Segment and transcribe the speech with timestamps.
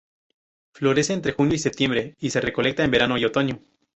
[0.73, 3.59] Florece entre junio y septiembre y se recolecta en verano y otoño.